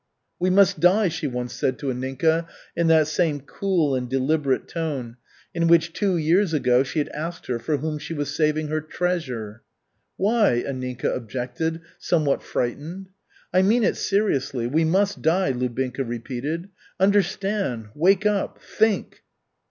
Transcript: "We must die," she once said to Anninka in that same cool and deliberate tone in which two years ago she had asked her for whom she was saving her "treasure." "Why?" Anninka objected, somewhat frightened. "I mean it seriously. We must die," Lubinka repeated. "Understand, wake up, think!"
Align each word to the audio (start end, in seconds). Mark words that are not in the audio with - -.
"We 0.39 0.49
must 0.49 0.79
die," 0.79 1.09
she 1.09 1.27
once 1.27 1.53
said 1.53 1.77
to 1.77 1.91
Anninka 1.93 2.47
in 2.75 2.87
that 2.87 3.05
same 3.05 3.39
cool 3.41 3.93
and 3.93 4.09
deliberate 4.09 4.67
tone 4.67 5.17
in 5.53 5.67
which 5.67 5.93
two 5.93 6.17
years 6.17 6.55
ago 6.55 6.81
she 6.81 6.97
had 6.97 7.09
asked 7.09 7.45
her 7.45 7.59
for 7.59 7.77
whom 7.77 7.99
she 7.99 8.15
was 8.15 8.33
saving 8.33 8.69
her 8.69 8.81
"treasure." 8.81 9.61
"Why?" 10.17 10.63
Anninka 10.67 11.15
objected, 11.15 11.81
somewhat 11.99 12.41
frightened. 12.41 13.09
"I 13.53 13.61
mean 13.61 13.83
it 13.83 13.95
seriously. 13.95 14.65
We 14.65 14.85
must 14.85 15.21
die," 15.21 15.51
Lubinka 15.51 16.03
repeated. 16.03 16.69
"Understand, 16.99 17.89
wake 17.93 18.25
up, 18.25 18.59
think!" 18.59 19.21